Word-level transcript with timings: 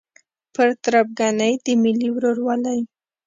پر 0.53 0.67
تربګنۍ 0.83 1.53
د 1.65 1.67
ملي 1.83 2.09
ورورولۍ 2.13 2.79